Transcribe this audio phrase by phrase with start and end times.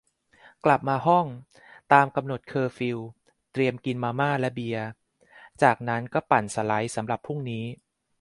[0.65, 1.25] กลับมาห้อง
[1.93, 2.97] ตามกำหนดเคอร์ฟิว
[3.53, 4.85] เตรียมกินมาม่า และเบียร์
[5.63, 7.65] จากนั้นก็ปั่นสไลด์ สำหรับพรุ่งนี้